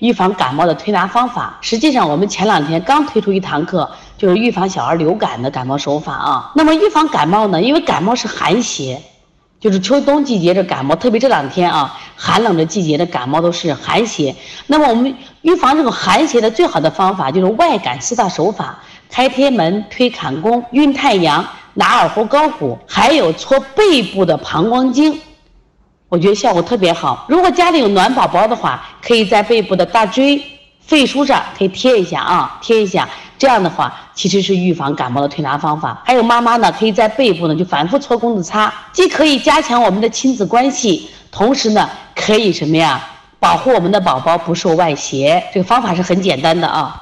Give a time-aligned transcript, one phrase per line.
[0.00, 1.56] 预防感冒的推拿方法。
[1.60, 3.88] 实际上，我们前两天刚推出一堂课，
[4.18, 6.52] 就是预防小儿流感的感冒手法啊。
[6.54, 7.62] 那么预防感冒呢？
[7.62, 9.00] 因为感冒是寒邪，
[9.60, 14.34] 就是秋冬季节的感冒，特别这两天啊，寒冷的季节的感冒都是寒邪。
[14.66, 18.78] 那么我们预防这种寒邪的最好的方法就是外感四大手法：
[19.10, 25.20] 开天门、推坎宫、运太阳、拿耳后高骨，还有搓背部的膀胱经。
[26.08, 27.24] 我觉得效果特别好。
[27.28, 30.40] 如果家里有暖宝宝的话，可以在背部的大椎、
[30.78, 33.08] 肺腧上可以贴一下啊，贴一下。
[33.36, 36.00] 这样的话，其实是预防感冒的推拿方法。
[36.04, 43.04] 还有妈妈呢，可以在背部呢就反复搓工字擦，既可以加强我们的亲子关系，同时呢可以什么呀？
[43.40, 45.42] 保护我们的宝宝不受外邪。
[45.52, 47.00] 这个方法是很简单的啊。